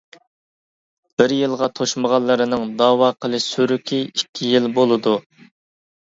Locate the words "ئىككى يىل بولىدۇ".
4.09-5.17